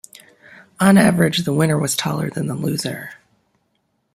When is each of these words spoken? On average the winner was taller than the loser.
On 0.79 0.97
average 0.97 1.43
the 1.45 1.53
winner 1.53 1.77
was 1.77 1.95
taller 1.95 2.31
than 2.31 2.47
the 2.47 2.55
loser. 2.55 3.11